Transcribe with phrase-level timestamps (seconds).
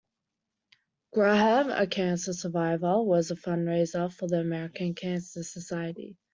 [1.13, 6.17] Graham, a cancer survivor, was a fundraiser for the American Cancer Society.